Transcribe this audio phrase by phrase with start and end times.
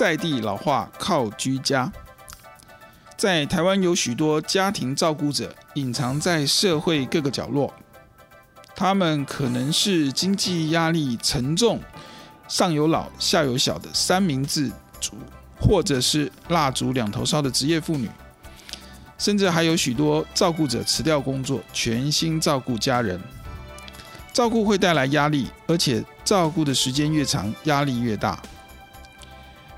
[0.00, 1.92] 在地老化靠居家，
[3.18, 7.70] 在台湾有许多家庭照顾者隐藏在社会各个角落，
[8.74, 11.78] 他们可能是经济压力沉重、
[12.48, 15.12] 上有老下有小的三明治族，
[15.60, 18.08] 或者是蜡烛两头烧的职业妇女，
[19.18, 23.20] 甚至还有许多照顾者辞掉工作，全心照顾家人。
[24.32, 28.40] 照顾会带来压力，而且照顾的时间越长，压力越大。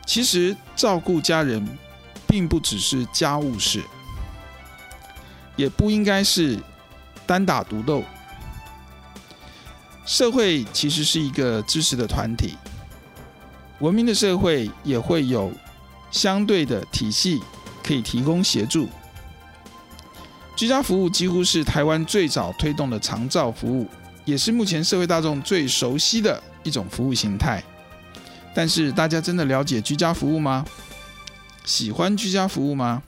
[0.04, 1.66] 其实照顾家人，
[2.26, 3.82] 并不只是家务事，
[5.56, 6.58] 也不应该是
[7.26, 8.04] 单打独斗。
[10.04, 12.56] 社会其实是一个支持的团体，
[13.78, 15.52] 文明的社会也会有
[16.10, 17.40] 相对的体系
[17.82, 18.88] 可以提供协助。
[20.56, 23.88] 居家服务几乎是台湾最早推动的长照服务，
[24.24, 27.62] 也是目前社会大众最熟悉的一种服务形态。
[28.54, 30.64] 但是大家真的了解居家服务吗？
[31.64, 33.02] 喜欢居家服务吗？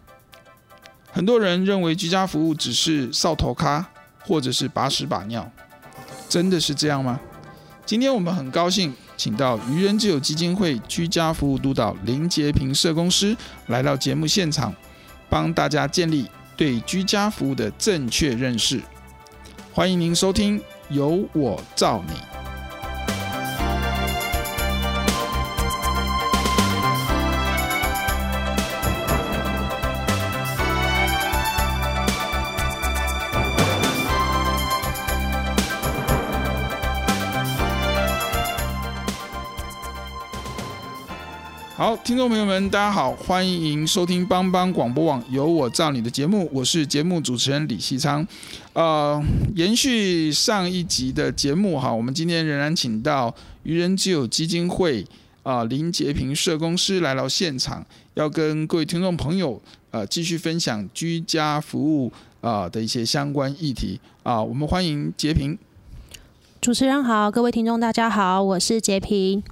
[1.12, 3.86] 很多人认为居家服务只是扫头咖，
[4.20, 5.50] 或者是把屎把尿，
[6.28, 7.20] 真的是这样吗？
[7.86, 14.74] 今天我们很高兴请到愚人之友基金会居家服务督导林杰平社工师来到节目现场，
[15.28, 18.82] 帮大家建立对居家服务的正确认识。
[19.72, 22.14] 欢迎您收听《有我照你》。
[41.76, 48.24] 好，听众朋友们，大家好，欢迎收听帮帮广播网由我照你的节目，我是节目主持人李西昌。
[48.74, 49.20] 呃，
[49.56, 53.34] 延续上一集的节目哈，我们今天仍然请到
[53.64, 55.04] 愚人之友基金会
[55.42, 57.84] 啊、林杰平社公司来到现场，
[58.14, 65.58] 要跟各位听众朋友呃继续分享居家服务啊、的一些相关议题啊、我们欢迎洁平。
[66.60, 69.42] 主持人好，各位听众大家好，我是杰平。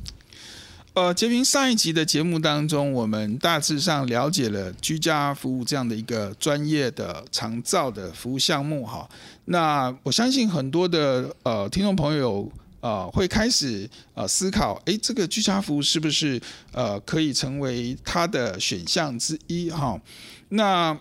[0.94, 9.08] 呃，洁平，上一集的节目当中，我们大致上了解了居家服务这样的一个专业的长照的服务项目哈。
[9.46, 12.46] 那我相信很多的呃听众朋友
[12.80, 16.38] 呃会开始呃思考，诶，这个居家服务是不是
[16.72, 19.98] 呃可以成为他的选项之一哈？
[20.50, 20.94] 那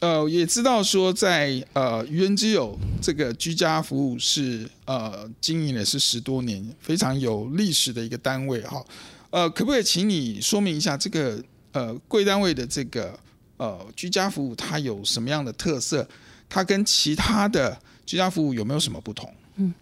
[0.00, 8.84] 呃也知道说在呃愚人之友这个居家服务是呃经营了是十多年，非常有历史的一个单位哈。
[9.30, 11.40] 呃，可不可以请你说明一下这个
[11.72, 13.16] 呃贵单位的这个
[13.56, 16.06] 呃居家服务它有什么样的特色？
[16.48, 19.32] 它跟其他的居家服务有没有什么不同？
[19.54, 19.72] 嗯，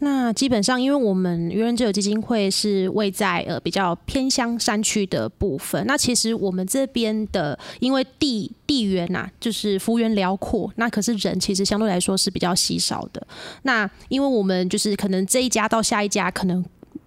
[0.00, 13.24] 那基本上因为我们愚人之友基金会是位在呃比较偏乡山区的部分，那其实我们这边的因为地地缘呐、啊，就是幅员辽阔，那可是人其实相对来说是比较稀少的。
[13.62, 16.64] 那因为我们就是可能这一家到下一家可能。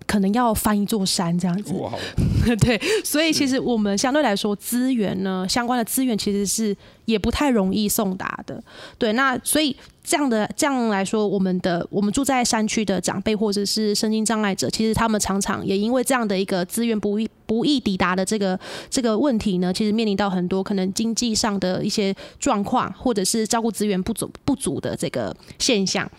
[0.08, 1.92] 可能要翻一座山这样子，哇，
[2.62, 6.76] 对，所以其实我们相对来说资源呢，相关的资源其实是
[7.06, 8.64] 也不太容易送达的。
[8.98, 18.60] 对，那所以这样的这样来说，我们的我们住在山区的长辈或者是身心障碍者，其实他们常常也因为这样的一个资源不易不易抵达的这个
[18.90, 26.10] 这个问题呢，其实面临到很多可能经济上的一些状况，或者是照顾资源不足不足的这个现象。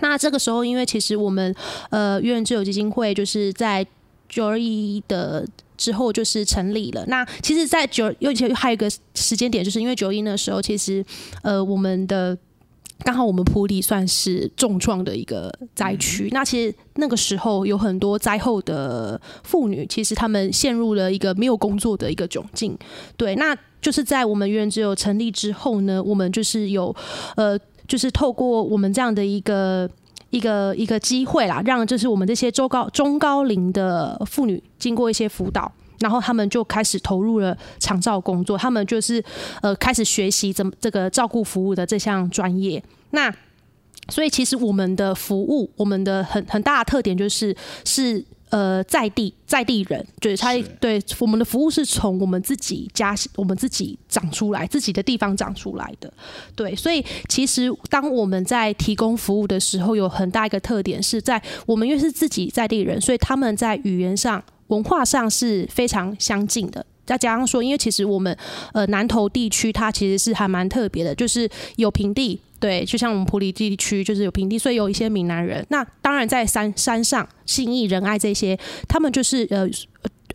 [0.00, 1.54] 那这个时候，因为其实我们
[1.90, 3.86] 呃，愚人之友基金会就是在
[4.28, 5.46] 九二一的
[5.76, 7.04] 之后就是成立了。
[7.06, 11.04] 那其实，在九，尤其还有一个时间点，就是因为九一那时候，其实
[11.42, 12.36] 呃，我们的
[13.00, 22.78] 刚好我们普里算是重创的一个灾区，嗯、那其实那个时候有很多灾后的妇女，其实她们陷入了一个没有工作的一个窘境。
[23.16, 26.94] 对，那就是在我们愚人之友成立之后呢，我们就是有
[27.34, 29.88] 呃，就是透过我们这样的一个
[30.30, 35.70] 一个一个机会啦，让就是我们这些中高中高龄的妇女经过一些辅导。
[36.00, 39.22] 然后他们就开始投入了长照工作，他们就是
[39.60, 42.82] 呃开始学习怎么这个照顾服务的这项专业。
[43.10, 43.32] 那
[44.08, 56.12] 所以其实我们的服务，我们的很很大的特点就是是呃在地在地人，就是他对我们的服务是从我们自己家我们自己长出来自己的地方长出来的。
[56.54, 64.40] 对，所以其实当我们在提供服务的时候，有很大一个特点是在我们因为是自己在地人，所以他们在语言上。
[64.68, 68.34] 文化上是非常相近的，再加上说，因为其实我们
[68.72, 71.46] 呃南投地区它其实是还蛮特别的，就是
[71.76, 75.66] 有平地，对，就像我们普里地区就是有平地，所以有一些闽南人。
[75.68, 78.56] 那当然在山山上信义仁爱这些，
[78.88, 79.68] 他们就是呃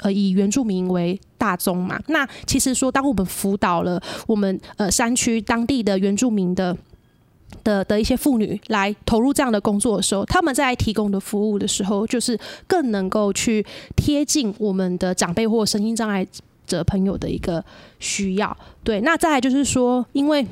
[0.01, 1.97] 呃以原住民为大宗嘛。
[2.07, 6.77] 那其实说，当我们辅导了我们呃山区当地的原住民的。
[7.63, 12.37] 的的一些妇女来投入这样的工作的时候，他们在提供的服务的时候，就是
[12.67, 13.65] 更能够去
[13.95, 16.27] 贴近我们的长辈或身心障碍
[16.65, 17.63] 者朋友的一个
[17.99, 18.55] 需要。
[18.83, 20.45] 对，那再来就是说，因为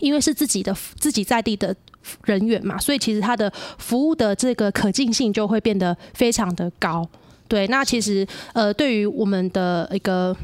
[0.00, 1.74] 因为是自己的自己在地的
[2.24, 7.08] 人员嘛，所以其实他的服务的这个可进性就会变得非常的高。
[7.48, 10.36] 对，那其实呃，对于我们的一个。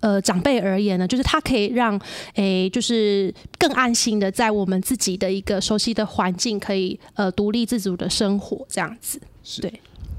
[0.00, 1.96] 呃，长辈而言呢，就是他可以让
[2.34, 9.20] 诶、欸，就是更安心的在我们自己的一个熟悉的环境，可以呃独立自主的生活这样子。
[9.44, 9.72] 是对。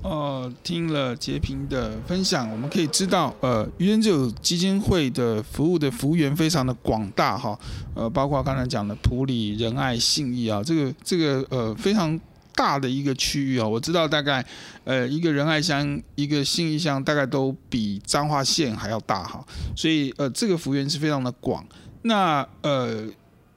[0.04, 7.58] 呃，听了洁平的分享，我们可以知道，呃，愚人之友基金会的服务的服务员非常的广大哈，
[7.96, 12.20] 呃，包括刚才讲的普里仁爱信义啊，这个这个呃非常。
[12.56, 14.46] 大的一个区域啊，我知道大概，
[14.84, 19.44] 呃，一个仁爱乡，一个信义乡，大概都比彰化县还要大哈，
[19.76, 21.66] 所以呃，这个幅员是非常的广。
[22.04, 23.08] 那呃，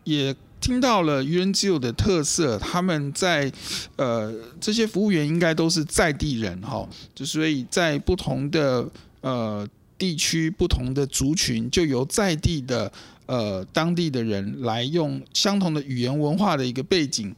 [0.04, 0.34] 也
[0.66, 3.50] 听到了愚人之友的特色，他们在
[3.94, 6.84] 呃这些服务员应该都是在地人哈，
[7.14, 8.84] 就所以在不同的
[9.20, 9.64] 呃
[9.96, 12.90] 地区、不同的族群，就由在地的
[13.26, 17.32] 呃当地的人来用相同的语言文化的一个背景。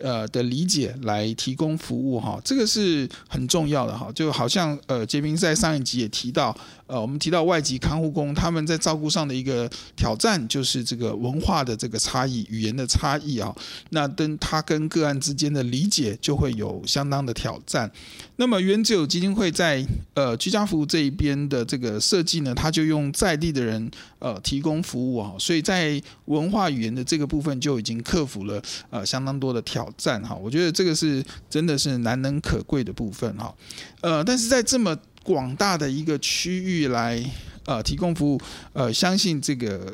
[0.00, 6.56] 呃的理解来提供服务哈，这个是很重要的哈，就好像呃杰明在上一集也提到。
[6.88, 13.54] 呃，我们提到外籍看护工，他们在照顾上的一个挑战就是这个文化的这个差异、语言的差异啊。
[13.90, 17.88] 那跟他跟个案之间的理解就会有相当的挑战。
[18.36, 30.34] 那么，愚人之友基金会在呃居家服务这一边的这个设计呢，他就用在地的人呃提供服务啊，所以在文化语言的这个部分就已经克服了呃相当多的挑战哈。
[30.34, 33.54] 我觉得这个是真的是难能可贵的部分哈。
[34.00, 34.96] 呃，但是在这么
[35.28, 37.22] 广大的一个区域来
[37.66, 38.40] 呃提供服务，
[38.72, 39.92] 呃，相信这个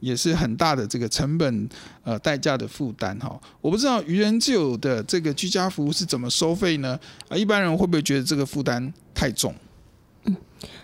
[0.00, 1.68] 也是很大的这个成本
[2.02, 3.40] 呃代价的负担哈。
[3.60, 6.98] 我不知道愚人自有的这个居家服务是怎么收费呢？
[7.28, 9.54] 啊、一般人会不会觉得这个负担太重？
[10.26, 10.36] 嗯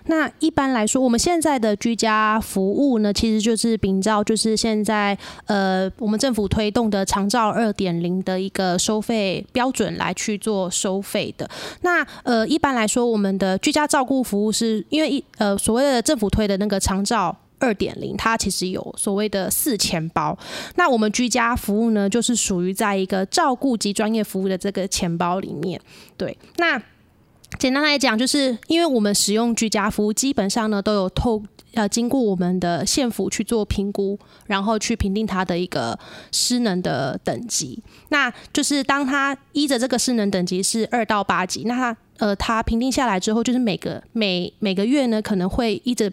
[0.06, 5.16] 那一般来说，我们现在的居家服务呢，其实就是秉照就是现在
[5.46, 11.48] 呃我们政府推动的长照二点零的一个收费标准来去做收费的。
[11.82, 20.36] 那呃一般来说，我们的居家照顾服务是因为一呃所谓的政府推的那个长照二点零，它其实有所谓的四钱包。
[20.74, 25.80] 那我们居家服务呢，就是属于在一个照顾及专业服务的这个钱包里面。
[26.16, 26.82] 对，那。
[27.58, 31.42] 简单来讲，就是因为我们使用居家服务，基本上呢都有透
[31.74, 35.98] 呃经过我们的县府去做评估，然后去评定它的一个
[36.32, 37.82] 失能的等级。
[38.08, 46.10] 那就是当它依着这个失能等级是二到八级，那它呃它评定下来之后，就是每个每每个月呢可能会依着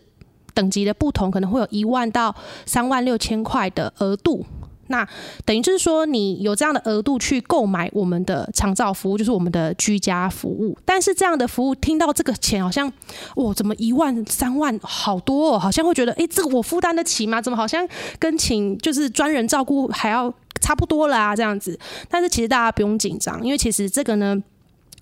[0.53, 4.45] 等级的不同，可能会有一万到三万六千块的额度。
[4.87, 5.07] 那
[5.45, 10.77] 等于就是说，你有这样的额度去购买我们的长照服务，就是我们的居家服务。
[10.85, 12.91] 但是这样的服务，听到这个钱好像，
[13.35, 15.59] 哇，怎么一万三万好多哦？
[15.59, 17.41] 好像会觉得，诶，这个我负担得起吗？
[17.41, 17.87] 怎么好像
[18.19, 21.35] 跟请就是专人照顾还要差不多了啊？
[21.35, 21.77] 这样子。
[22.09, 24.41] 但是其实大家不用紧张，因为其实这个呢，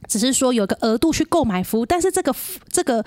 [0.08, 2.34] 只是说有个额度去购买服务，但是这个
[2.70, 3.04] 这个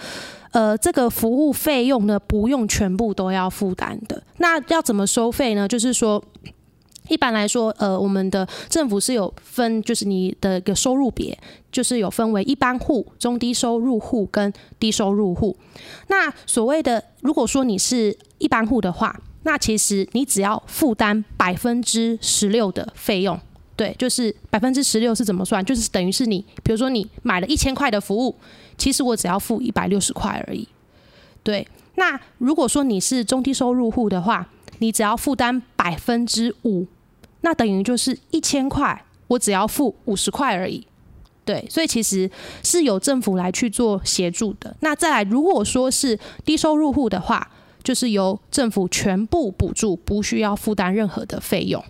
[0.53, 4.23] 呃这个服务费用呢，不用全部都要负担的。
[4.39, 5.67] 那要怎么收费呢？
[5.67, 6.23] 就是说。
[7.09, 11.37] 一般来说，呃，我们的政府是有分，就是你的一个收入别，
[11.73, 15.57] 就是有分为一般户、中低收入户跟低收入户。
[16.09, 23.39] 那所谓的，如果说你是一般户的话，那其实你只要负担百分之十六的费用，
[23.77, 25.65] 对，就是百分之十六是怎么算？
[25.65, 28.35] 就是等于是你，比如说你买了一千块的服务，
[28.77, 30.69] 其实我只要付一百六十块而已。
[31.43, 34.47] 对，那如果说你是中低收入户的话，
[34.81, 36.87] 你只要负担百分之五，
[37.41, 40.87] 那等于就是一千块，我只要付五十块而已。
[41.45, 42.31] 对，所以其实
[42.63, 44.77] 是由政府来去做协助的。
[44.81, 47.51] 那再来，如果说是低收入户的话，
[47.83, 51.83] 就是由政府全部补助，不需要负担任何的费用。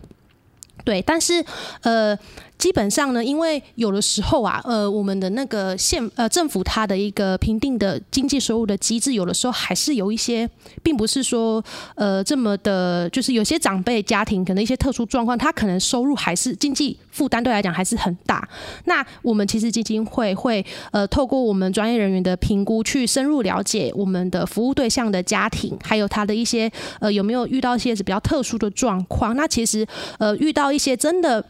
[0.85, 1.45] 对，但是
[1.83, 2.19] 呃。
[2.59, 10.49] 基本上呢，因为有的时候啊，呃，我们的那个县呃政府它的一个评定的经济收入的机制，有的时候还是有一些，
[10.83, 18.47] 并不是说呃这么的，就是有些长辈家庭可能一些特殊状况，他可能收入还是经济负担对来讲还是很大。
[18.87, 29.37] 那我们其实基金会会呃透过我们专业人员的评估，去深入了解我们的服务对象的家庭，还有他的一些呃有没有遇到一些比较特殊的状况。
[29.37, 29.87] 那其实
[30.19, 31.45] 呃遇到一些真的。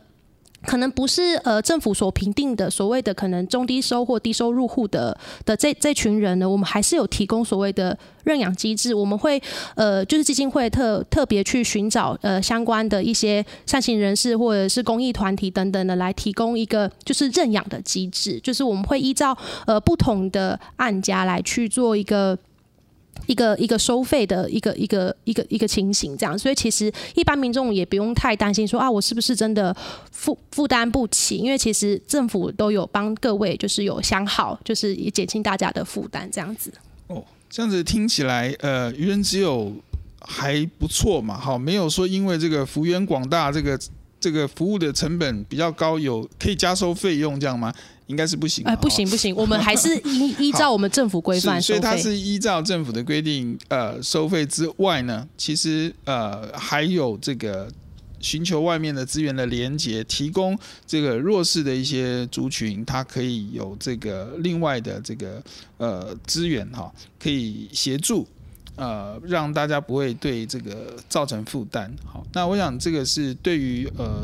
[0.66, 8.92] 可能不是呃政府所评定的所谓的可能中低收或低收入户的的这这群人呢，我们还是有提供所谓的认养机制。
[8.92, 9.40] 我们会
[9.76, 19.36] 呃就是基金会特特别去寻找呃相关的一些善行人士或者是公益团体等等的来提供一个就是认养的机制，就是我们会依照
[19.66, 22.36] 呃不同的案家来去做一个。
[23.26, 29.74] 一个一个收费的一个一个一个一个情形，这样，所以其实一般民众也不用太担心说啊，我是不是真的
[30.10, 31.36] 负负担不起？
[31.36, 36.72] 因为其实政府都有帮各位就是有想好，就是也减轻大家的负担，这样子。
[37.08, 39.72] 哦，这样子听起来，呃，愚人只有
[40.20, 43.78] 还不错嘛，好，没有说因为这个幅员广大，这个
[44.20, 47.72] 这个服务的成本比较高，有可以加收费用这样吗？
[48.08, 48.64] 应该是不行。
[48.64, 51.62] 哎，不行不行，我们还是依 依照我们政府规范。
[51.62, 57.70] 所以它是依照政府的规定，呃，收费之外呢，其实呃还有这个
[58.20, 65.42] 寻求外面的资源的连接，提供这个弱势的一些族群，它可以有这个另外的这个
[65.76, 68.26] 呃资源哈，可以协助
[68.76, 71.94] 呃让大家不会对这个造成负担。
[72.04, 74.22] 好，那我想这个是对于呃。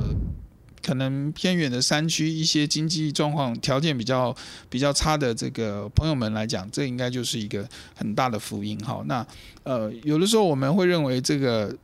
[0.84, 4.36] 可能偏远的山区，一些经济状况条件比较
[4.68, 8.78] 比较差的这个朋友们来讲，这应该就是一个很大的福音。
[8.84, 9.26] 哈，那
[9.62, 11.74] 呃，有的时候我们会认为这个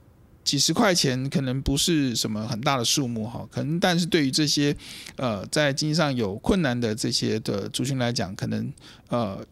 [0.45, 4.77] 几十块钱可能不是什么很大的数目，哈，可能但是对于这些
[5.17, 8.71] 呃在经济上有困难的这些的族群来讲，可能
[9.09, 9.43] 呃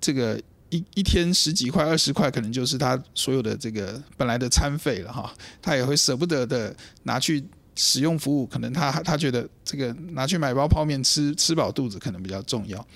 [0.00, 7.44] 这个一一天十几块、二十块，可能就是他所有的这个本来的餐费了，哈，他也会舍不得的拿去。
[7.74, 12.86] 使用服务，可能他他觉得这个拿去买包泡面吃吃饱肚子可能比较重要。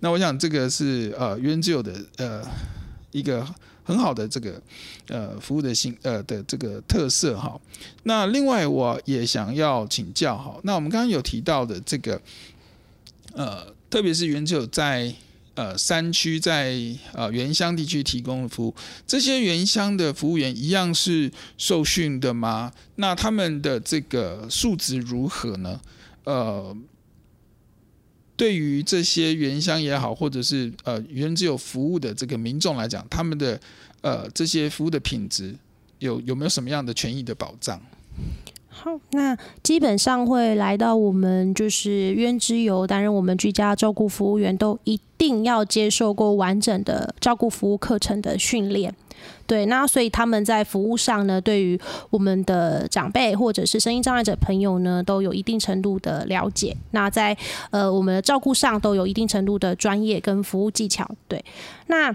[0.00, 2.42] 那我想这个是呃愚人之友的呃
[3.12, 3.46] 一个
[3.82, 4.60] 很好的这个
[5.08, 7.60] 呃服务的性呃的这个特色哈。
[8.02, 12.20] 那另外我也想要请教哈，那我们刚刚有提到的这个
[13.32, 15.14] 呃，特别是愚人之友在。
[15.56, 16.76] 呃，山区在
[17.14, 18.74] 呃原乡地区提供的服务，
[19.06, 22.70] 这些原乡的服务员一样是受训的吗？
[22.96, 25.80] 那他们的这个素质如何呢？
[26.24, 26.76] 呃，
[28.36, 33.58] 对于这些原乡也好，或者是呃原只有服务的这个民众来讲，他们的
[34.02, 35.56] 呃这些服务的品质
[36.00, 37.80] 有有没有什么样的权益的保障？
[38.78, 48.94] 好，那基本上会来到我们就是渊之友担任我们居家照顾服务员，都一定要接受过完整的照顾服务课程的训练。
[49.46, 51.80] 对，那所以他们在服务上呢，对于
[52.10, 56.76] 我们的长辈或者是身心障碍者朋友呢，都有一定程度的了解。
[56.90, 57.36] 那在
[57.70, 61.10] 呃我们的照顾上都有一定程度的专业跟服务技巧。
[61.26, 61.42] 对，
[61.86, 62.14] 那。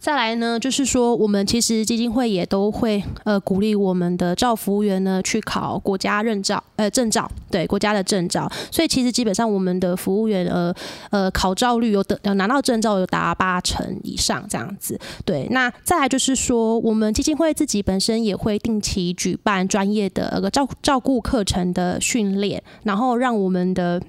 [0.00, 8.50] 再来呢，就是说，我们其实基金会也都会呃鼓励我们的照服务员呢去考国家认照呃证照，对国家的证照。
[8.72, 10.74] 所以其实基本上我们的服务员呃
[11.10, 14.98] 呃考照率有的要拿到证照有达八成以上这样子。
[15.26, 24.00] 对，那再来就是说，我们基金会自己本身也会定期举办专业的呃照照顾课程的训练，然后让我们的。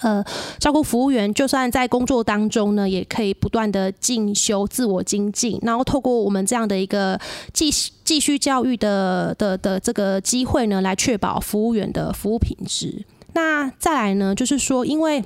[0.00, 0.24] 呃，
[0.58, 7.20] 照顾服务员就算在工作当中呢，也可以不断的进修、自我精进，然后透过我们这样的一个
[7.52, 7.70] 继
[8.04, 13.04] 继续教育的的的这个机会呢，来确保服务员的服务品质。
[13.34, 15.24] 那再来呢，就是说，因为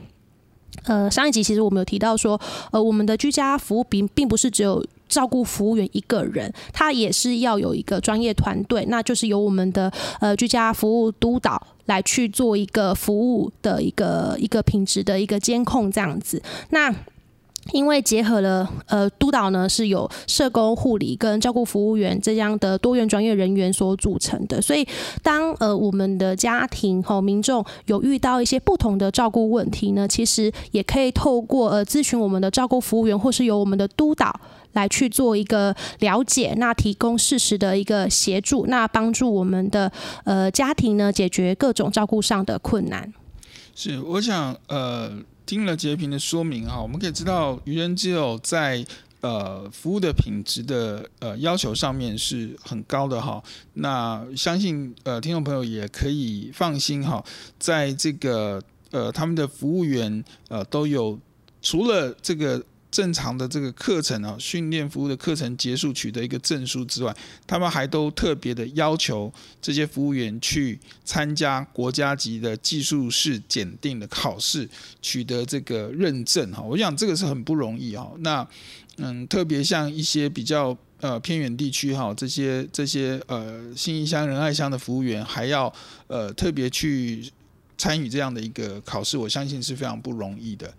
[0.85, 4.85] 呃上一集其实我们有提到说，呃，我们的居家服务并并不是只有。
[5.13, 16.43] 照顾服务员一个人，他也是要有一个专业团队，那就是由我们的呃居家服务督导来去做一个服务的一个一个品质的一个监控这样子。
[16.71, 16.91] 那
[17.73, 24.85] 因为结合了呃督导呢是有社工、护理跟照顾服务员这样的多元专业人员所组成的，所以
[25.23, 34.35] 当呃我们的家庭和民众有遇到一些不同的照顾问题呢，其实也可以透过呃咨询我们的照顾服务员，或是由我们的督导
[34.73, 39.91] 来去做一个了解，那提供适时的一个协助，那帮助我们的
[40.25, 43.13] 呃家庭呢解决各种照顾上的困难。
[43.75, 45.13] 是，我想呃。
[45.45, 48.83] 听了截屏的说明哈，我们可以知道愚人之友在
[49.21, 53.43] 呃服务的品质的呃要求上面是很高的哈。
[53.75, 57.23] 那相信呃听众朋友也可以放心哈，
[57.59, 58.63] 在这个
[58.93, 61.19] 呃他们的服务员呃都有
[61.61, 62.63] 除了这个。
[62.93, 69.33] 正常的这个课程啊，训练服务的课程结束取得一个证书之外，他们还都特别的要求
[69.63, 74.69] 这些服务员去参加国家级的技术士检定的考试，
[75.01, 76.63] 取得这个认证哈。
[76.63, 78.13] 我想这个是很不容易哈。
[78.19, 78.47] 那
[78.99, 85.73] 嗯，特别像一些比较呃偏远地区哈，这些这些呃新义乡仁爱乡的服务员还要
[86.09, 87.25] 呃特别去
[87.79, 90.73] 参与这样的一个考试，我相信是非常不容易的。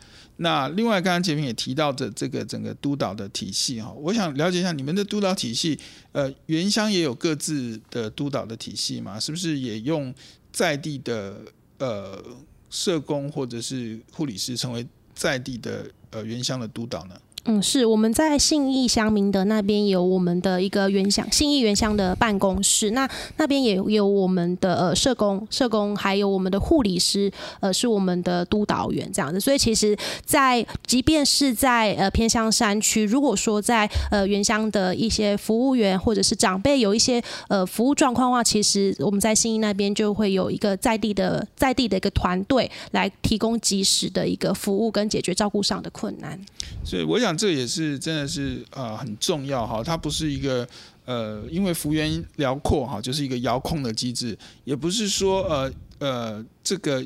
[0.43, 5.79] 那另外，刚刚杰平也提到的这个整个督导的体系哈，我想了解一下你们的督导体系，
[6.12, 9.17] 呃，原乡也有各自的督导的体系嘛？
[9.17, 10.13] 是不是也用
[10.51, 11.38] 在地的
[11.77, 12.21] 呃
[12.69, 14.85] 社工或者是护理师成为
[15.15, 17.15] 在地的呃原乡的督导呢？
[17.45, 29.41] 嗯，是我们在信义乡明德那边有我们的一个原乡信义原乡的办公室，那那边也有我们的呃社工社工，还有我们的护理师，呃是我们的督导员这样子。
[29.41, 46.39] 所以其实在，即便是在呃偏乡山区，如果说在呃原乡的一些服务员或者是长辈有一些呃服务状况的话，其实我们在信义那边就会有一个在地的在地的一个团队来提供及时的一个服务跟解决照顾上的困难。
[46.85, 50.67] 所以我想这也是真的是呃很重要哈，它不是一个
[51.05, 57.05] 呃，因为幅员辽阔哈，就是一个遥控的机制，也不是说呃呃这个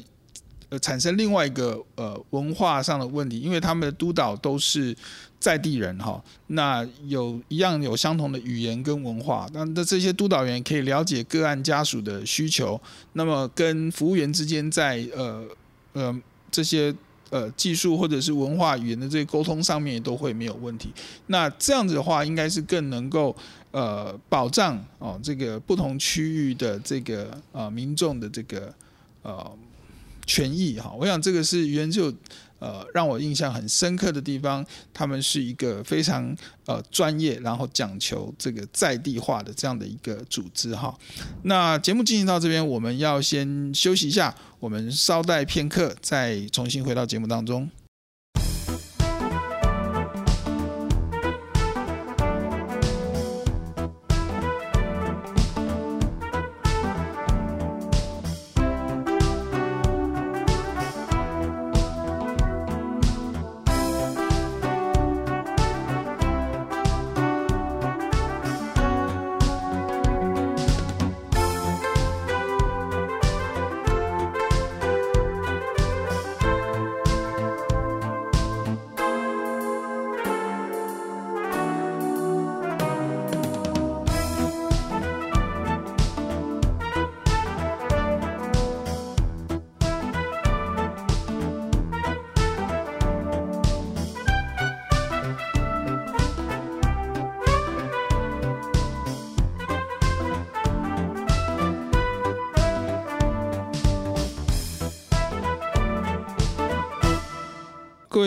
[0.70, 4.96] 呃产生另外一个呃文化上的问题，因为他们的督导都是
[5.40, 12.80] 在地人哈，那有一样有相同的语言跟文化，那那这些督导员可以了解个案家属的需求，
[13.14, 15.44] 那么跟服务员之间在呃
[15.94, 16.22] 呃
[16.52, 16.96] 这些。
[17.30, 20.90] 呃，技术或者是文化语言的这个沟通上面都会没有问题。
[21.28, 23.36] 那这样子的话，应该是更能够
[23.72, 28.74] 呃保障哦这个不同区域的这个呃民众的这个
[29.24, 29.52] 呃
[30.26, 30.94] 权益哈。
[30.98, 32.14] 我想这个是原就。
[32.60, 40.98] 呃，让我印象很深刻的地方，他们是一个非常呃专业，然后讲求这个在地化的这样的一个组织哈。
[41.44, 47.70] 那节目进行到这边，我们要先休息一下，我们稍待片刻，再重新回到节目当中。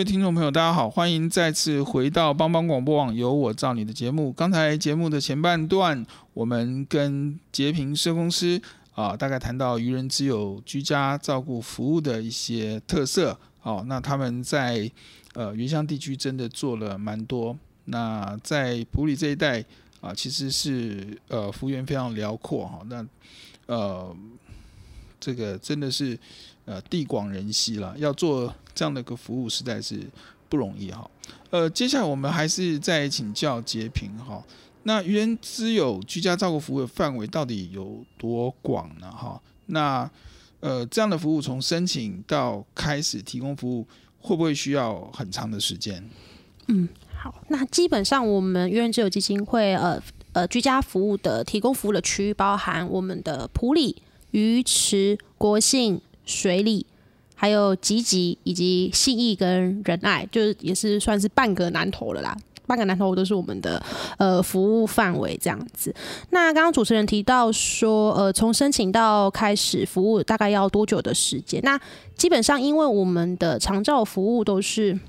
[0.03, 4.33] 听众朋友，大家好，欢迎再次回到帮帮广播网有我照你的节目。
[4.33, 8.59] 刚才节目的前半段，我们跟洁平社公司
[8.95, 13.37] 啊，大概谈到愚人之友居家照顾服务的一些特色。
[13.61, 14.89] 哦，那他们在
[15.35, 17.55] 呃原乡地区真的做了蛮多。
[17.85, 19.63] 那在埔里这一带
[19.99, 22.79] 啊，其实是呃幅员非常辽阔哈。
[22.89, 23.05] 那
[23.67, 24.15] 呃
[25.21, 26.19] 这个真的是
[26.65, 28.53] 呃地广人稀了，要做。
[28.73, 29.99] 这样的一个服务实在是
[30.47, 31.05] 不容易哈。
[31.49, 34.41] 呃，接下来我们还是再请教洁平哈。
[34.83, 39.11] 那愚人之友居家照顾服务的范围到底有多广呢？
[39.11, 40.09] 哈，那
[40.61, 43.85] 呃这样的服务从申请到开始提供服务，
[44.21, 46.01] 会不会需要很长的时间？
[46.69, 54.01] 嗯，好，那基本上我们愚人之友基金会呃呃居家服务的提供服务的区域包含我们的埔里、
[54.31, 56.85] 鱼池、国姓、水里。
[57.33, 62.37] 还有吉吉以及信义跟仁爱，就是也是算是半个南投了啦。
[62.67, 63.83] 半个南投都是我们的
[64.19, 65.91] 呃服务范围这样子。
[66.29, 71.59] 那刚刚主持人提到说，呃，从申请到开始服务大概要多久的时间？
[71.63, 71.81] 那
[72.15, 74.99] 基本上因为我们的长照服务都是。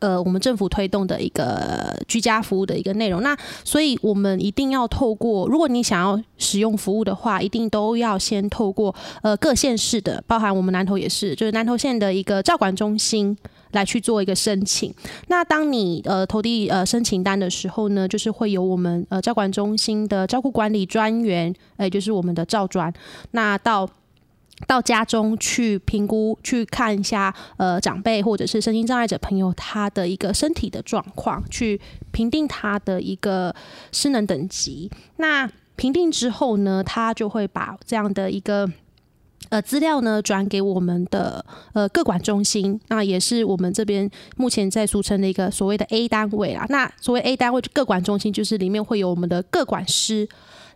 [0.00, 13.36] 呃，我们政府推动的一个居家服务的一个内容，那所以我们一定要透过，如果你想要使用服务的话，一定都要先透过呃各县市的，包含我们南投也是，就是南投县的一个照管中心
[13.72, 14.92] 来去做一个申请。
[15.28, 22.92] 那当你呃投递呃申请单的时候呢，就是会有我们呃照管中心的照顾管理专员，哎、就是我们的照专，
[23.30, 23.88] 那到。
[24.66, 33.54] 到家中去评估，去看一下，呃，长辈或者是身心障碍者朋友他的一个身体的状况，去评定他的一个
[33.92, 34.90] 失能等级。
[35.16, 38.70] 那评定之后呢，他就会把这样的一个
[39.48, 46.64] 呃资料呢转给我们的呃个管中心，那也是我们这边目前在俗称的一个所谓的 A 单位啦。
[46.68, 50.28] 那所谓 A 单位个管中心，就是里面会有我们的个管师。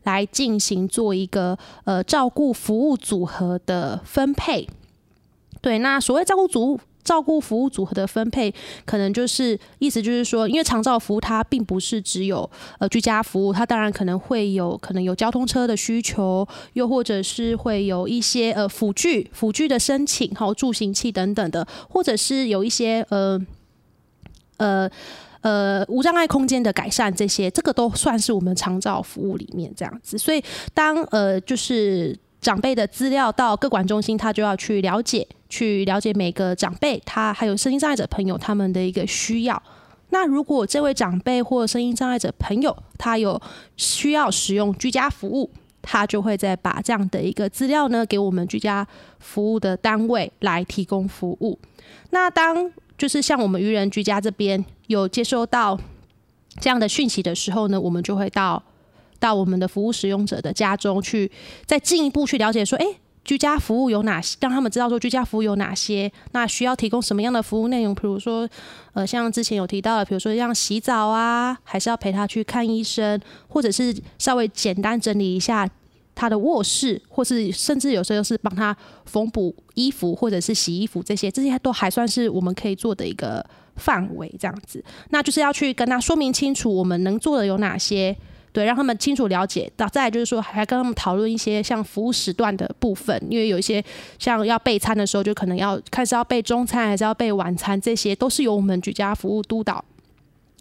[0.08, 4.66] 来进行做一个呃照顾服务组合的分配，
[5.60, 8.52] 对，那所谓照顾组照顾服务组合的分配，
[8.86, 23.38] 可能就是意思就是说，因为长照服务它并不是只有呃居家服务，它当然可能会有可能有交通车的需求，又或者是会有一些呃辅具辅具的申请，还有助行器等等的，或者是有一些呃
[24.56, 24.68] 呃。
[24.68, 24.90] 呃，
[25.40, 30.18] 呃无障碍空间的改善，这些这个都算是我们长照服务里面这样子。
[30.18, 30.42] 所以
[30.74, 39.62] 当，呃就是长辈的资料到各管中心，他就要去了解，去了解每个长辈他还有身心障碍者朋友他们的一个需要。
[40.10, 43.38] 那如果这位长辈或身心障碍者朋友他有
[43.76, 45.50] 需要使用居家服务，
[45.82, 48.86] 他就会再把这样的一个资料呢给我们居家
[49.18, 51.58] 服务的单位来提供服务。
[52.10, 55.78] 那当就是像我们愚人居家这边有接收到
[56.60, 58.60] 这样的讯息的时候呢，我们就会到
[59.20, 61.30] 到我们的服务使用者的家中去，
[61.64, 62.84] 再进一步去了解说，哎，
[63.24, 68.48] 居家服务有哪些，让他们知道说居家服务有哪些，那需要提供什么样的服务内容，比如说，
[68.94, 75.68] 呃，像之前有提到的，比如说像洗澡啊，还是要陪他去看医生，或者是稍微简单整理一下。
[76.18, 83.44] 他的卧室，或是甚至有时候是帮他缝补衣服，或者是洗衣服，这些这些都还算是我们可以做的一个
[83.76, 84.84] 范围，这样子。
[85.10, 88.16] 那就是要去跟他说明清楚，我们能做的有哪些，
[88.52, 89.70] 对，让他们清楚了解。
[89.76, 93.84] 到再来就是说，还跟他们讨论一些像服务时段的部分，因为有一些
[94.18, 99.84] 像要备餐的时候，就可能要看是要备中餐还是要备晚餐，这些都是由我们居家服务督导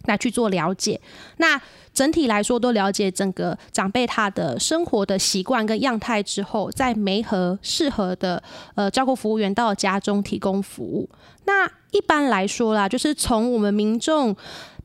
[0.07, 0.99] 来去做了解。
[1.37, 1.61] 那
[1.93, 8.41] 整体来说，都了解整个长辈他的生活的习惯跟样态之后，再没合适合的
[8.75, 11.09] 呃照顾服务员到家中提供服务。
[11.45, 14.35] 那一般来说啦，就是从我们民众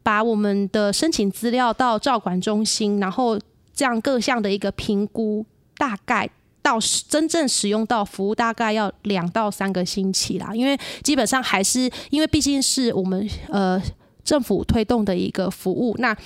[0.03, 3.39] 把我们的申请资料到照管中心，然后
[3.75, 5.45] 这样各项的一个评估，
[5.77, 6.29] 大概
[6.63, 10.55] 到真正使用到服务，大概要两到三个星期啦。
[10.55, 13.83] 因为基本上还是因为毕竟是我们呃
[14.25, 16.17] 政府推动的一个服务，那。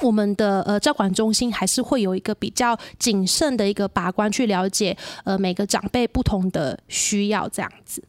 [0.00, 8.02] 我们的呃照管中心还是会有一个比较谨慎的一个把关，去了解呃每个长辈不同的需要这样子。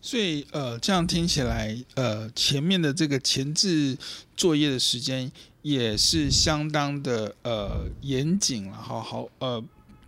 [0.00, 3.98] 所以呃这样听起来呃前面的这个前置
[4.36, 5.28] 作业的时间
[5.62, 9.60] 也是相当的呃严谨了，好好呃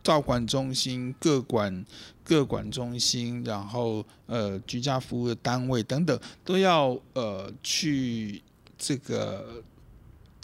[0.05, 1.85] 照管中心、各管
[2.27, 8.43] 个管中心，然后呃居家服务的单位等等都要呃去
[8.77, 9.63] 这个。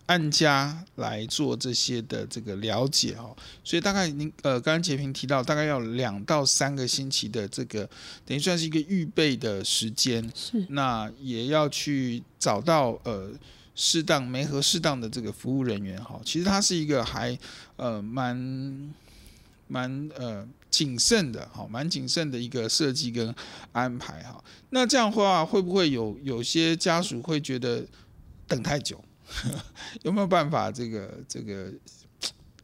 [0.07, 7.89] 按家来做这些的这个了解哦，所以大概您呃，刚刚洁平提到，大概要两到三个星期的这个，
[8.27, 10.31] 等于算是一个预备的时间。
[10.35, 13.31] 是，那也要去找到呃
[13.75, 16.21] 适当、没合适当的这个服务人员哈。
[16.25, 17.39] 其实它是一个还
[17.77, 18.93] 呃蛮
[19.73, 23.35] 蛮呃谨慎的哈，蛮谨慎的一个设计跟
[23.73, 24.43] 安排哈。
[24.69, 27.83] 那这样的话，会不会有有些家属会觉得
[28.47, 29.03] 等太久？
[30.05, 31.73] 有没有办法这个这个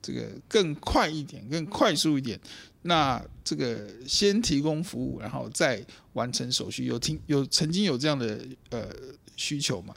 [0.03, 2.39] 这个更快一点，更快速一点？
[2.83, 8.87] 那这个先提供服务，然后再完成手续，有听有曾经有这样的呃
[9.39, 9.95] 需求吗？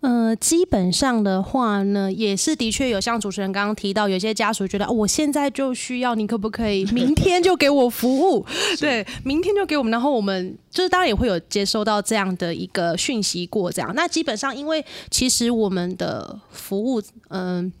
[0.00, 8.46] 呃，基本上的话呢，也是的确有像主持人刚刚提到，有些家属觉得，哦，我现在就需要，你可不可以明天就给我服务？
[8.78, 13.92] 对，明天就给我们，然后我们就是当然也会有接收到这样的一个讯息过这样。
[13.96, 17.72] 那基本上，因为其实我们的服务，嗯、呃。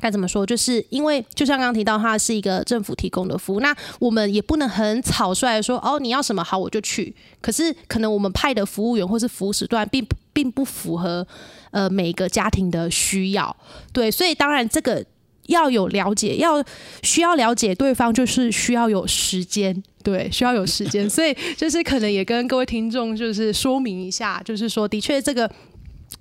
[0.00, 0.44] 该怎么说？
[0.44, 7.14] 就是因为就像刚刚提到，它是一个政府提供的服务，那我们也不能很草率的说，哦，你要什么好我就去。
[7.40, 11.26] 可是可能我们派的服务员或是服务时段并并不符合
[11.70, 13.56] 呃每个家庭的需要，
[13.90, 15.02] 对，所以当然这个
[15.46, 16.62] 要有了解，要
[17.02, 21.08] 需要了解对方，就是需要有时间，对，需要有时间。
[21.08, 25.50] 所以就是可能也跟各位听众就是说明一下，就是说的确这个。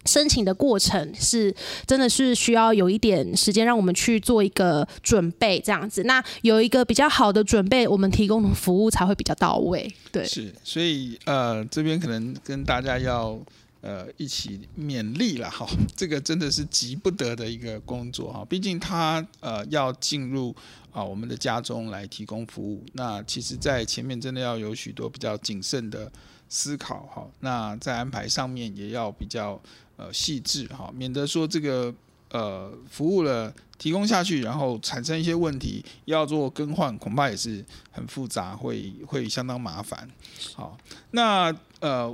[0.05, 1.53] 申请的过程是
[1.85, 6.03] 真的是需要有一点时间让我们去做一个准备，这样子。
[6.03, 9.89] 那有一个比较好的准备，我们提供的服务才会比较到位。
[10.11, 13.39] 对，是，所以呃，这边可能跟大家要
[13.83, 20.55] 呃一起勉励了哈， 这个真的是急不得的一个工作哈，毕竟他呃要进入
[20.91, 26.11] 啊我们的家中来提供服务，那其实在前面真的要有许多比较谨慎的
[26.49, 29.61] 思考哈，那在安排上面也要比较。
[29.95, 31.93] 呃，细致哈，免得说这个
[32.31, 40.09] 呃服务了提供下去，然后产生一些问题，要做更换，恐怕也是很复杂，会会相当麻烦。
[40.55, 40.75] 好，
[41.11, 42.11] 那呃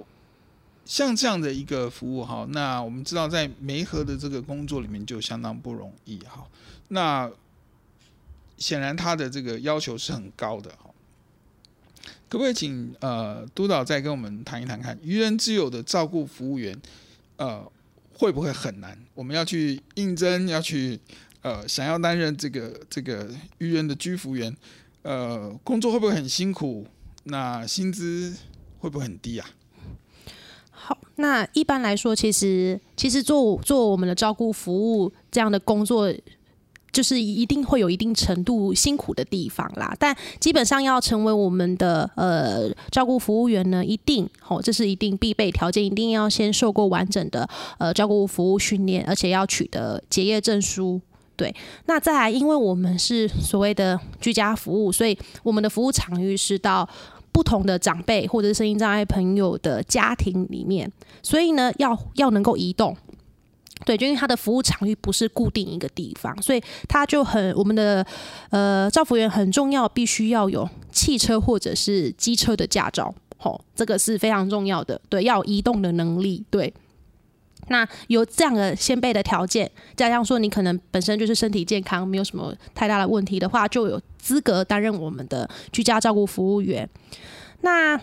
[0.89, 6.47] 像这样的一个服务哈，那我们知道在媒合的这个工作里面就相当不容易哈。
[6.88, 7.32] 那
[8.58, 10.89] 显然他的这个要求是很高的哈。
[12.28, 16.75] 可不可以请呃督导再跟我们谈一谈看，愚人之友的照顾服务员
[17.38, 17.71] 呃？
[18.12, 18.97] 会不会很难？
[19.13, 20.99] 我们要去应征，要去
[21.41, 24.54] 呃，想要担任这个这个愚人的居服员，
[25.04, 26.86] 呃，工作会不会很辛苦？
[27.23, 28.36] 那薪资
[28.80, 29.49] 会不会很低啊？
[30.81, 36.13] 好，那一般来说，其实其实做做我们的照顾服务这样的工作。
[36.91, 50.99] 就是一定会有一定程度辛苦的地方啦，但基本上要成为我们的呃照顾服务员呢，一定哦，这是一定必备条件，一定要先受过完整的呃照顾服务训练，而且要取得结业证书。
[51.35, 56.89] 对，那再来，因为我们是所谓的居家服务，所以我们的服务场域是到
[57.39, 60.91] 不同的长辈或者是声音障碍朋友的家庭里面，
[61.23, 62.93] 所以呢，要要能够移动。
[63.86, 68.06] 对，就因为他的服务场域不是固定一个地方，所以他就很我们的
[68.49, 74.99] 呃照服员很重要，必须要有汽车或者是机车的驾照，吼、哦，这个是非常重要的。
[75.08, 76.43] 对，要有移动的能力。
[76.49, 76.73] 对，
[77.69, 86.89] 那有这样的先备的条件，加上说你可能本身就是身体健康，没有什么太大的问题的话，就有资格担任我们的居家照顾服务员。
[87.62, 87.99] 那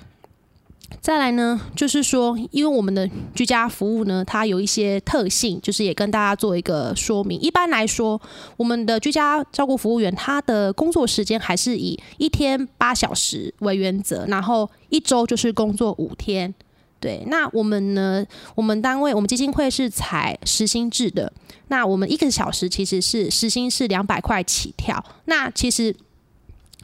[1.00, 7.40] 再来呢，就是说，因为我们的居家服务呢，它有一些特性，就是也跟大家做一个说明。
[7.40, 8.20] 一般来说，
[8.56, 16.54] 我们的居家照顾服务员，他的工作时间还是以一天八小时为原则，然后一周就是工作五天。
[17.00, 21.32] 对，那我们呢，我们单位，我们基金会是采时薪制的，
[21.68, 25.04] 那我们一个小时其实是时薪是两百块起跳。
[25.26, 25.94] 那其实。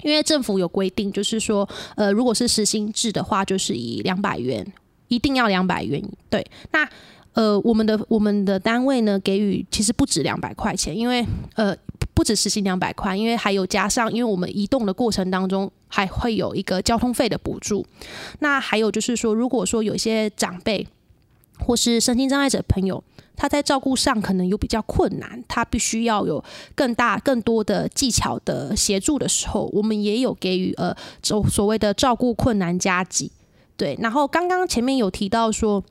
[0.02, 4.66] 因为政府有规定，就是说，呃，如果是时薪制的话，就是以两百元，
[5.06, 6.02] 一定要两百元。
[6.28, 6.88] 对，那
[7.34, 11.76] 呃，我们的我们的单位呢，给予其实不止两百块钱，因为呃，
[12.14, 17.84] 不止时薪两百块，因为还有加上，因为我们移动的过程当中还会有一个交通费的补助。
[18.40, 20.86] 那还有就是说，如果说有一些长辈
[21.58, 23.02] 或是身心障碍者朋友，
[23.36, 26.42] 他在照顾上可能有比较困难，他必须要有
[26.74, 33.30] 更大、更多的技巧的协助的时候，我们也有给予呃，所所谓的照顾困难加急。
[33.76, 35.82] 对，然后刚刚前面有提到说，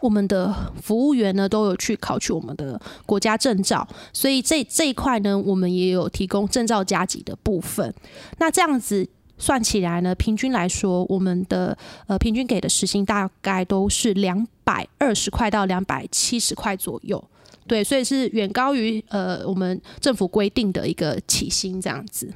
[0.00, 7.94] 我们的服务员呢都有去考取我们的国家证照，所以这这一块呢，我们也有提供证照加给的部分。
[8.38, 9.08] 那这样子。
[9.42, 11.74] 算起来呢，平均来说，我们的
[12.06, 17.24] 呃平均给的时薪大概都是两百二十块到两百七十块左右，
[17.66, 22.30] 对，所以是远高于呃我们政府规定的一个起薪这样子。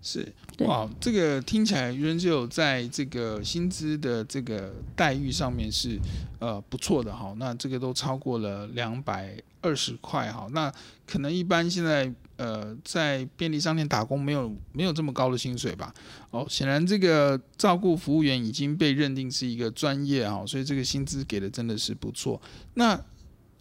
[0.00, 5.98] 是，哇，这个听起来愚人之友在这个薪资的这个待遇上面是
[6.38, 10.72] 呃不错的哈，那这个都超过了两百二十块哈，那
[11.06, 12.12] 可能一般现在。
[12.36, 15.94] 呃，在便利商店打工没有没有这么高的薪水吧？
[16.32, 22.42] 哦，显然这个照顾服务员已经被认定是一个专业哈，所以这个薪资给的真的是不错。
[22.74, 23.00] 那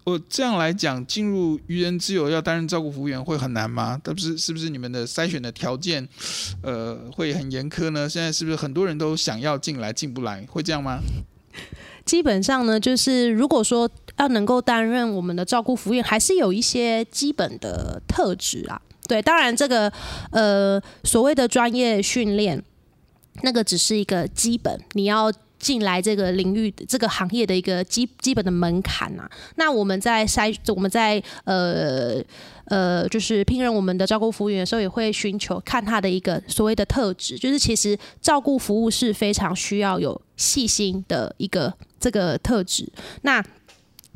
[0.03, 3.99] 我这样来讲，进入愚人之友要担任照顾服务员会很难吗？
[4.05, 6.07] 是不是是不是你们的筛选的条件
[6.61, 8.09] 呃会很严苛呢？
[8.09, 10.45] 现在是不是很多人都想要进来进不来？
[10.49, 10.99] 会这样吗？
[12.05, 18.81] 基本上呢，就是如果说要能够担任我们的照顾服务员，还是有一些基本的特质啊。
[19.07, 19.91] 对，当然这个
[20.31, 22.61] 呃所谓的专业训练，
[23.41, 25.31] 那个只是一个基本，你要
[25.63, 29.31] 进来这个领域、这个行业的一个基基本的门槛呐、啊。
[29.55, 32.21] 那我们在筛，我们在呃
[32.65, 42.91] 呃，就是聘任我们的照顾服务员的时候，也会寻求看他的一个所谓的特质，就是其实照顾服务是非常需要有细心的一个这个特质。
[43.21, 43.41] 那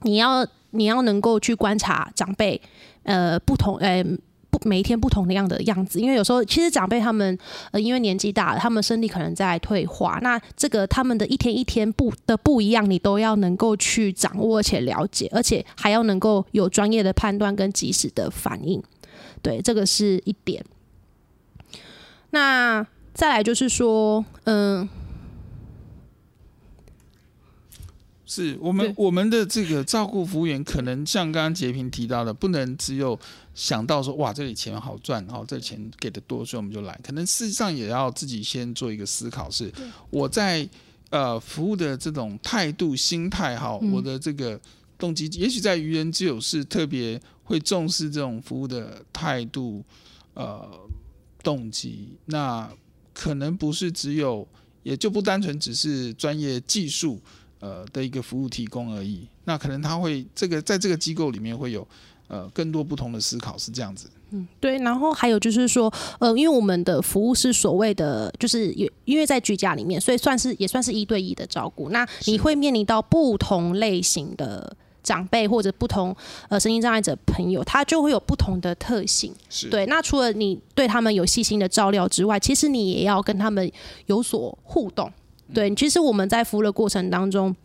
[0.01, 2.61] 你要你要能够去观察长辈，
[3.03, 4.03] 呃，不同，呃。
[4.49, 7.37] 不每一天不同的样的样子，因为有时候其实长辈他们
[7.71, 18.81] 呃，因为年纪大了，他们身体可能在退化，那这个他们的一天一天不的不一样，你都要能够去掌握且了解，而且还要能够有专业的判断跟及时的反应，
[19.41, 20.63] 对，这个是一点。
[22.31, 24.87] 那再来就是说，嗯。
[28.29, 33.17] 是我们我们的这个照顾服务员，可能像刚刚杰平提到的，不能只有
[33.55, 36.99] 想到说哇，这里钱好赚，哦，这钱给的多，所以我们就来。
[37.01, 39.71] 可能事实上也要自己先做一个思考，是
[40.09, 40.67] 我在
[41.09, 44.59] 呃服务的这种态度、心态，哈，我的这个
[44.97, 49.81] 动机，也许在愚人之友是特别会重视这种服务的态度，
[50.33, 50.69] 呃，
[51.41, 52.09] 动机。
[52.25, 52.69] 那
[53.13, 54.45] 可能不是只有，
[54.83, 57.21] 也就不单纯只是专业技术。
[57.59, 61.87] 呃的一个服务提供而已，那可能他会这个在这个机构里面会有
[62.27, 64.09] 呃更多不同的思考，是这样子。
[64.31, 64.77] 嗯，对。
[64.79, 71.89] 然后还有就是说，呃，因为我们的服务是所谓的，就是也因为在居家里面，所以算是也算是一对一的照顾。
[71.91, 76.13] 那你会面临到不同类型的长辈或者不同
[76.49, 79.33] 呃身心障碍者朋友，他就会有不同的特性。
[79.49, 79.85] 是对。
[79.85, 83.71] 那除了你对他们有细心的照料之外，其实你也要跟他们
[84.07, 85.09] 有所互动。
[85.53, 87.55] 对，其实我们在服务的过程当中，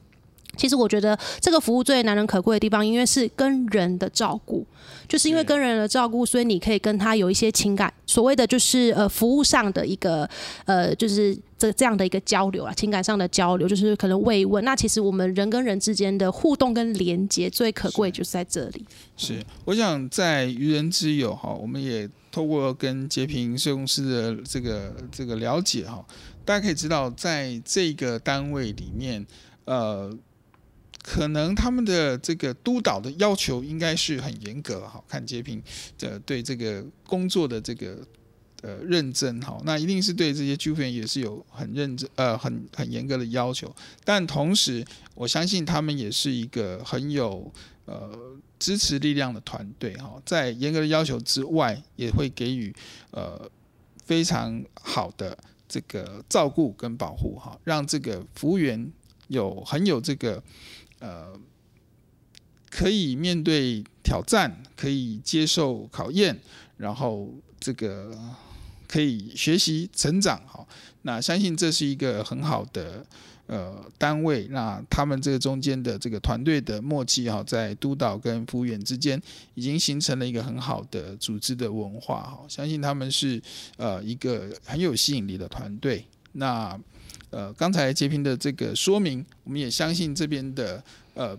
[0.56, 4.66] 其实我觉得这个服务最难能可贵的地方，因为是跟人的照顾，
[5.08, 10.28] 就是因为跟人的照顾，所以你可以跟他有一些情感，所谓的就是呃服务上的一个
[10.66, 14.62] 呃就是这这样的一个交流啊，情感上的交流，就是可能慰问。
[14.64, 18.84] 那其实我们人跟人之间的互动跟连接最可贵就是在这里。
[19.16, 26.04] 是，是我想在愚人之友哈，我们也透过跟洁平社工师的这个这个了解哈。
[26.44, 29.24] 大家可以知道，在这个单位里面，
[29.64, 30.12] 呃，
[31.02, 35.62] 可能他们的这个督导的要求应该是很严格，哈，看截屏
[35.98, 37.98] 的对这个工作的这个
[38.62, 43.74] 呃认真，哈，那一定是对这些居服员也是有很认真，呃，很很严格的要求。
[44.04, 47.52] 但同时，我相信他们也是一个很有
[47.84, 48.10] 呃
[48.58, 52.74] 支持力量的团队，哈，在严格的要求之外，也会给予
[53.12, 53.48] 呃
[54.04, 55.38] 非常好的。
[55.72, 58.92] 这个照顾跟保护哈，让这个服务员
[59.28, 60.42] 有很有这个
[60.98, 61.32] 呃，
[62.68, 66.38] 可以面对挑战，可以接受考验，
[66.76, 68.14] 然后这个
[68.86, 70.62] 可以学习成长哈。
[71.00, 73.06] 那相信这是一个很好的。
[73.52, 79.20] 呃，单位，那他们这个中间的这个团队的默契哈，在督导跟服务员之间
[79.52, 82.40] 已经形成了一个很好的组织的文化哈。
[82.48, 83.38] 相信他们是
[83.76, 86.02] 呃一个很有吸引力的团队。
[86.32, 86.80] 那
[87.28, 91.38] 呃，刚才截屏的这个说明，我们也相信这边的呃，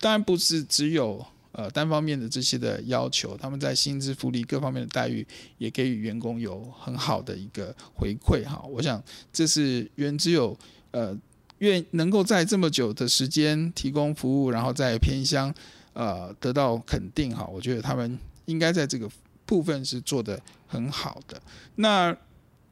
[0.00, 5.26] 当然不是只有呃单方面的这些的要求，他们在薪资福利各方面的待遇
[5.58, 8.64] 也给予员工有很好的一个回馈哈。
[8.70, 10.56] 我想这是愚人之友
[10.92, 11.14] 呃。
[11.62, 15.52] 愿能够在这么久的时间提供服务，然后在偏乡
[15.92, 19.08] 呃得到肯定哈，我觉得他们应该在这个
[19.46, 21.40] 部分是做得很好的。
[21.76, 22.14] 那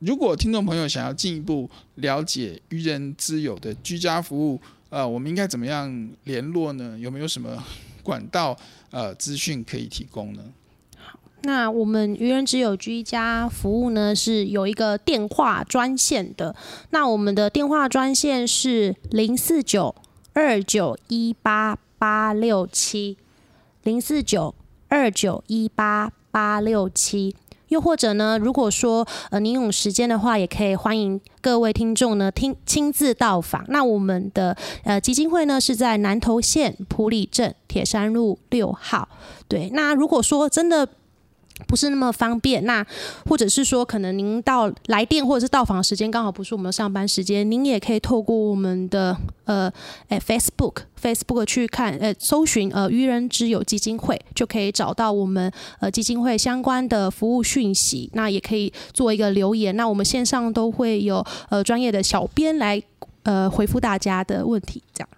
[0.00, 6.98] 如果听众朋友想要进一步了解愚人之友的居家服务，呃，我们应该怎么样联络呢？
[6.98, 7.62] 有没有什么
[8.02, 8.58] 管道
[8.90, 10.42] 呃资讯可以提供呢？
[11.42, 16.54] 那我们愚人之友居家服务呢，是有一个电话专线的。
[16.90, 19.94] 那我们的电话专线是零四九
[20.34, 23.16] 二九一八八六七
[23.82, 24.54] 零四九
[24.88, 27.34] 二九一八八六七。
[27.68, 33.64] 又或者呢，如果说呃您有时间的话，也可以欢迎各位听众呢听亲自到访。
[33.68, 39.08] 那我们的呃基金会呢是在南投县埔里镇铁山路六号。
[39.48, 40.86] 对，那如果说真的。
[41.66, 42.84] 不是那么方便，那
[43.28, 49.72] 或者是说，可能您到来电或者是到访时间刚好不是我们上班时间，您也可以透过我们的呃，
[50.08, 58.10] 哎，Facebook Facebook 去看，呃，搜寻呃愚人之友基金会，就可以找到我们呃基金会相关的服务讯息。
[58.14, 62.82] 那也可以做一个留言，那我们线上都会有呃专业的小编来
[63.22, 65.08] 呃回复大家的问题，这样。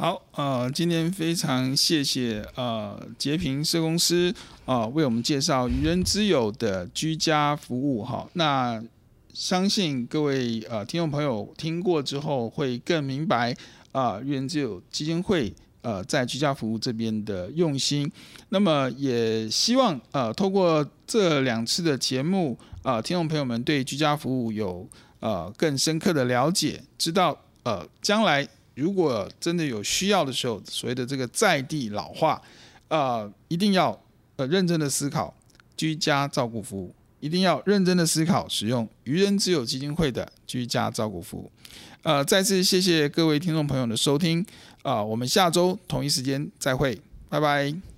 [0.00, 4.32] 好，呃，今天非常谢谢呃洁平社公司
[4.64, 8.24] 啊、呃，为我们介绍愚人之友的居家服务哈。
[8.34, 8.80] 那
[9.34, 13.52] 相信各位呃听众朋友听过之后会更明白
[13.90, 18.08] 啊，愚人之友基金会呃在居家服务这边的用心。
[18.50, 24.88] 那么也希望呃透过这两次的节目啊、呃，听众朋友们对居家服务有
[25.18, 32.40] 呃更深刻的了解，知道呃将来如果真的有需要的时候，所谓的这个在地老化、
[32.88, 34.00] 呃，一定要
[34.36, 35.34] 呃认真的思考
[35.76, 36.94] 居家照顾服务。
[37.20, 41.50] 一定要认真的思考使用愚人之友基金会的居家照顾服务。
[42.04, 44.46] 呃，再次谢谢各位听众朋友的收听，
[44.82, 46.96] 啊、我们下周同一时间再会，
[47.28, 47.97] 拜拜。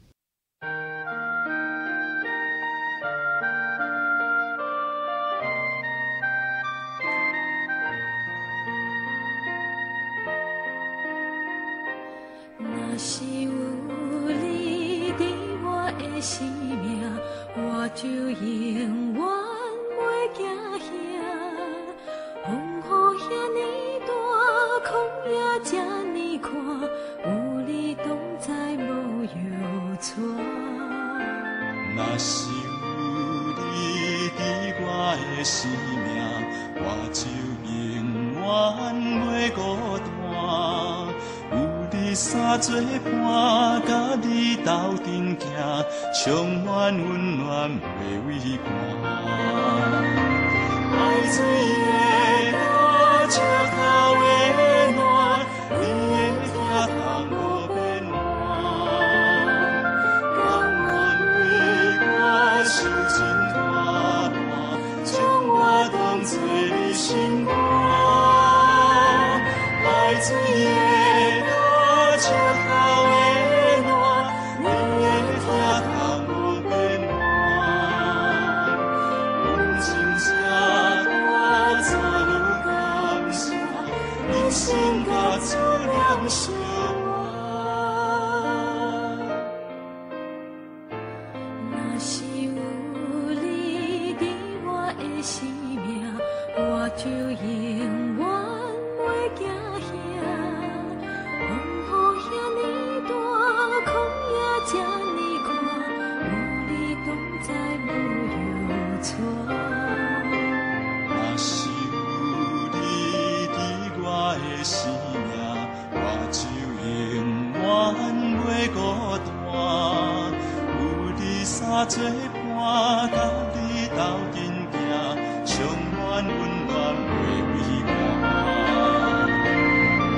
[126.22, 126.96] 满温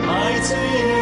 [0.08, 0.10] 爱
[0.42, 1.01] 水的